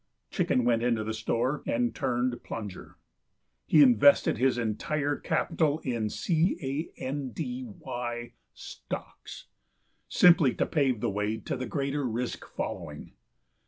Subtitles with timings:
[0.31, 2.97] Chicken went into the store and turned plunger.
[3.67, 6.89] He invested his entire capital in C.A.N.D.Y.
[8.55, 9.45] stocks,
[10.09, 13.11] simply to pave the way to the greater risk following.